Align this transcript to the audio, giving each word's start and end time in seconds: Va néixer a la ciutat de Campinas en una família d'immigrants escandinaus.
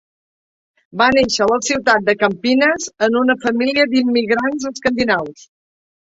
Va 1.01 1.09
néixer 1.17 1.43
a 1.45 1.47
la 1.51 1.59
ciutat 1.67 2.07
de 2.07 2.15
Campinas 2.21 2.89
en 3.09 3.19
una 3.21 3.37
família 3.45 3.87
d'immigrants 3.93 4.67
escandinaus. 4.73 5.47